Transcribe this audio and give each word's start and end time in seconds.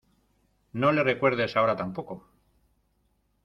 no 0.73 0.91
le 0.91 1.03
recuerdes 1.03 1.55
ahora 1.55 1.75
tampoco. 1.75 2.27